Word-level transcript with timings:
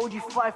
OG5. 0.00 0.54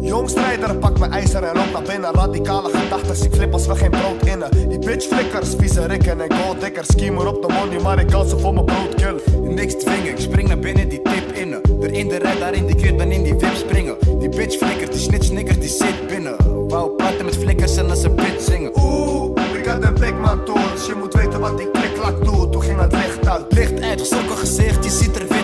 Jong 0.00 0.28
strijder, 0.28 0.76
pak 0.76 0.98
mijn 0.98 1.12
ijzer 1.12 1.42
en 1.42 1.54
loop 1.54 1.72
naar 1.72 1.82
binnen. 1.82 2.14
Radicale 2.14 2.70
gedachten, 2.70 3.24
ik 3.24 3.34
flip 3.34 3.52
als 3.52 3.66
we 3.66 3.74
geen 3.74 3.90
brood 3.90 4.26
innen. 4.26 4.68
Die 4.68 4.78
bitch 4.78 5.06
flikkers, 5.06 5.54
vieze 5.58 5.86
rikken 5.86 6.20
en 6.20 6.36
gold 6.36 6.60
dikker. 6.60 6.84
Schiemer 6.84 7.26
op 7.26 7.42
de 7.42 7.52
money, 7.52 7.80
maar 7.80 7.98
ik 7.98 8.06
kan 8.06 8.28
ze 8.28 8.38
voor 8.38 8.54
mijn 8.54 8.64
brood 8.64 8.94
killen. 8.94 9.54
Niks 9.54 9.74
dwingen, 9.74 10.06
ik 10.06 10.18
spring 10.18 10.48
naar 10.48 10.58
binnen, 10.58 10.88
die 10.88 11.02
tip 11.02 11.32
innen. 11.32 11.60
Er 11.82 11.92
in 11.92 12.08
de 12.08 12.16
rij, 12.16 12.38
daarin 12.38 12.66
die 12.66 12.74
keert, 12.76 12.96
ben 12.96 13.12
in 13.12 13.22
die 13.22 13.34
wip 13.34 13.54
springen. 13.54 13.96
Die 14.18 14.28
bitch 14.28 14.56
flikkert, 14.56 14.92
die 14.92 15.00
snitch 15.00 15.30
niggers, 15.30 15.58
die 15.58 15.68
zit 15.68 16.06
binnen. 16.06 16.68
Wou 16.68 16.90
praten 16.90 17.24
met 17.24 17.36
flikkers 17.36 17.76
en 17.76 17.90
als 17.90 18.02
een 18.02 18.14
bitch 18.14 18.42
zingen. 18.42 18.72
Oeh, 18.76 19.30
ik 19.58 19.66
had 19.66 19.84
een 19.84 19.94
big 19.94 20.14
man 20.14 20.44
tools. 20.44 20.86
Je 20.86 20.94
moet 20.98 21.14
weten 21.14 21.40
wat 21.40 21.58
die 21.58 21.70
kliklak 21.70 22.24
doet. 22.24 22.52
Toen 22.52 22.62
ging 22.62 22.80
het 22.80 22.92
licht 22.92 23.26
uit. 23.28 23.52
Licht 23.52 23.82
uit, 23.82 24.00
geschrokken 24.00 24.36
gezicht, 24.36 24.84
je 24.84 24.90
ziet 24.90 25.16
er 25.16 25.26
wit 25.28 25.37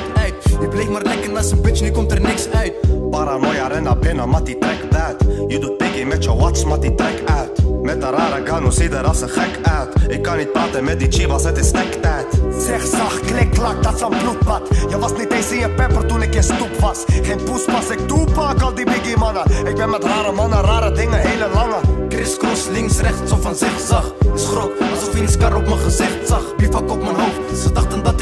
Je 0.85 0.91
bleef 0.91 1.03
maar 1.03 1.14
lekker 1.14 1.37
als 1.37 1.51
een 1.51 1.61
bitch, 1.61 1.80
nu 1.80 1.91
komt 1.91 2.12
er 2.12 2.21
niks 2.21 2.48
uit. 2.50 2.73
Paranoia, 3.11 3.67
ren 3.67 3.82
naar 3.82 3.99
binnen, 3.99 4.29
maar 4.29 4.45
die 4.45 4.59
trekt 4.59 4.96
uit. 4.96 5.17
Je 5.49 5.59
doet 5.59 5.76
piggy 5.76 6.04
met 6.04 6.25
je 6.25 6.35
watch, 6.35 6.64
maar 6.64 6.81
die 6.81 6.95
trekt 6.95 7.31
uit. 7.31 7.50
Met 7.82 8.03
een 8.03 8.11
rare 8.11 8.46
gun, 8.46 8.63
hoe 8.63 8.72
ziet 8.72 8.93
er 8.93 9.07
als 9.07 9.21
een 9.21 9.29
gek 9.29 9.59
uit? 9.62 9.89
Ik 10.09 10.23
kan 10.23 10.36
niet 10.36 10.53
praten 10.53 10.85
met 10.85 10.99
die 10.99 11.12
chibas, 11.12 11.45
het 11.45 11.59
is 11.59 11.67
stektijd. 11.67 12.26
Zeg 12.59 12.86
zacht, 12.86 13.21
klik, 13.21 13.50
klak, 13.50 13.82
dat 13.82 13.95
is 13.95 14.00
een 14.00 14.09
bloedbad. 14.09 14.68
Je 14.89 14.99
was 14.99 15.12
niet 15.17 15.32
eens 15.32 15.50
in 15.50 15.59
je 15.59 15.71
pepper 15.71 16.07
toen 16.07 16.23
ik 16.23 16.35
in 16.35 16.43
stoep 16.43 16.76
was. 16.81 17.04
Geen 17.23 17.43
poespas, 17.45 17.90
ik 17.90 18.07
toepak 18.07 18.62
al 18.62 18.75
die 18.75 18.85
biggie 18.85 19.17
mannen. 19.17 19.43
Ik 19.67 19.75
ben 19.76 19.90
met 19.90 20.04
rare 20.04 20.32
mannen, 20.32 20.61
rare 20.61 20.93
dingen, 20.93 21.18
hele 21.18 21.48
lange. 21.54 21.76
Criss-cross, 22.09 22.68
links, 22.68 23.01
rechts, 23.01 23.32
of 23.32 23.43
van 23.43 23.54
zigzag. 23.54 24.14
Je 24.21 24.39
schrok, 24.39 24.73
alsof 24.93 25.14
je 25.14 25.21
een 25.21 25.29
skar 25.29 25.57
op 25.57 25.64
mijn 25.64 25.79
gezicht 25.79 26.29
zag. 26.29 26.57
Bivak 26.57 26.90
op 26.90 27.03
mijn 27.03 27.14
hoofd, 27.14 27.62
ze 27.62 27.73
dachten 27.73 28.03
dat 28.03 28.14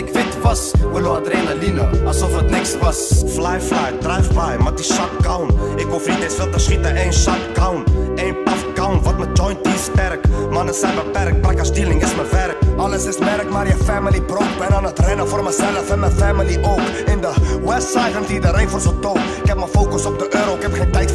Willow 0.92 1.16
adrenaline, 1.16 1.88
alsof 2.06 2.37
het 2.37 2.51
niks 2.51 2.78
was. 2.78 3.24
Fly, 3.27 3.60
fly, 3.60 3.92
drive-by, 4.01 4.56
maar 4.62 4.74
die 4.74 4.84
shotgun. 4.84 5.48
Ik 5.77 5.87
hoef 5.87 6.09
niet 6.09 6.23
eens 6.23 6.34
veel 6.34 6.51
te 6.51 6.59
schieten, 6.59 6.96
één 6.96 7.12
shotgun. 7.12 7.85
Eén 8.15 8.43
puff 8.45 8.73
count, 8.74 9.04
wat 9.04 9.18
mijn 9.18 9.32
joint 9.32 9.66
is 9.66 9.85
sterk. 9.85 10.24
Mannen 10.51 10.74
zijn 10.74 10.95
beperkt, 10.95 11.40
brak 11.40 11.59
als 11.59 11.73
dealing 11.73 12.02
is 12.02 12.15
mijn 12.15 12.29
werk. 12.30 12.57
Alles 12.76 13.04
is 13.04 13.18
merk, 13.18 13.51
maar 13.51 13.66
je 13.66 13.74
family 13.74 14.20
broke. 14.20 14.45
Ben 14.59 14.76
aan 14.76 14.85
het 14.85 14.98
rennen 14.98 15.29
voor 15.29 15.43
mezelf 15.43 15.90
en 15.90 15.98
mijn 15.98 16.13
family 16.13 16.59
ook. 16.63 16.80
In 17.07 17.20
de 17.20 17.32
Westside 17.65 18.13
hangt 18.13 18.30
iedereen 18.30 18.68
voor 18.68 18.80
zijn 18.80 19.01
toon. 19.01 19.16
Ik 19.43 19.48
heb 19.48 19.57
mijn 19.57 19.70
focus 19.70 20.07
op 20.07 20.18
de 20.18 20.29
euro, 20.30 20.54
ik 20.54 20.63
heb 20.63 20.73
geen 20.73 20.90
tijd 20.90 21.12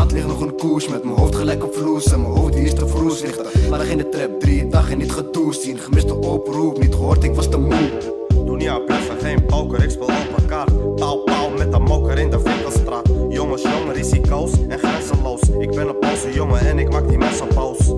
hand 0.00 0.12
ligt 0.12 0.26
nog 0.26 0.40
een 0.40 0.56
koers 0.56 0.88
Met 0.88 1.04
mijn 1.04 1.16
hoofd 1.16 1.34
gelijk 1.34 1.64
op 1.64 1.74
vloes 1.74 2.12
en 2.12 2.20
mijn 2.20 2.32
hoofd 2.32 2.54
is 2.54 2.74
te 2.74 2.86
vroes 2.86 3.20
Ligt 3.20 3.38
er 3.70 3.90
in 3.90 3.96
de 3.96 4.08
trap, 4.08 4.40
drie 4.40 4.68
dagen 4.68 4.98
niet 4.98 5.12
gedoucht 5.12 5.60
Zien 5.60 5.78
gemiste 5.78 6.14
oproep, 6.14 6.78
niet 6.78 6.94
gehoord, 6.94 7.24
ik 7.24 7.34
was 7.34 7.48
te 7.48 7.58
moe 7.58 8.18
Doe 8.44 8.56
niet 8.56 8.68
aan 8.68 8.84
bluffen, 8.84 9.18
geen 9.18 9.44
poker, 9.44 9.82
ik 9.82 9.90
speel 9.90 10.06
op 10.06 10.38
elkaar. 10.38 10.66
Pauw, 10.96 11.16
pauw 11.16 11.48
met 11.48 11.72
een 11.72 11.82
moker 11.82 12.18
in 12.18 12.30
de 12.30 12.42
winkelstraat. 12.42 13.08
Jongens, 13.28 13.62
jongen, 13.62 13.92
risico's 13.94 14.52
en 14.68 14.78
grenzeloos. 14.78 15.40
Ik 15.58 15.70
ben 15.70 15.88
een 15.88 15.98
Poolse 15.98 16.32
jongen 16.32 16.60
en 16.60 16.78
ik 16.78 16.90
maak 16.90 17.08
die 17.08 17.18
mensen 17.18 17.48
boos. 17.54 17.89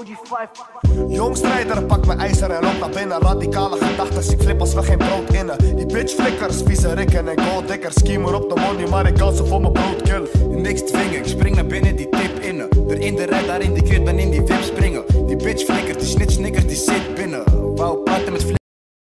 OG5. 0.00 0.60
Jong 1.08 1.36
strijder, 1.36 1.84
pak 1.84 2.06
mijn 2.06 2.18
ijzer 2.18 2.50
en 2.50 2.62
loop 2.62 2.78
naar 2.80 2.90
binnen. 2.90 3.20
Radicale 3.20 3.76
gedachten, 3.76 4.32
ik 4.32 4.42
flip 4.42 4.60
als 4.60 4.74
we 4.74 4.82
geen 4.82 4.98
brood 4.98 5.32
innen. 5.32 5.76
Die 5.76 5.86
bitch 5.86 6.14
flikkers, 6.14 6.56
vieze 6.64 6.94
rikken 6.94 7.28
en 7.28 7.44
gold 7.44 7.68
dikker. 7.68 7.92
Schiemer 7.92 8.34
op 8.34 8.48
de 8.48 8.60
money, 8.60 8.88
maar 8.88 9.06
ik 9.06 9.14
kan 9.14 9.34
ze 9.34 9.46
voor 9.46 9.60
mijn 9.60 9.72
brood 9.72 10.02
killen. 10.02 10.62
Niks 10.62 10.80
dwingen, 10.82 11.14
ik 11.18 11.26
spring 11.26 11.54
naar 11.54 11.66
binnen, 11.66 11.96
die 11.96 12.08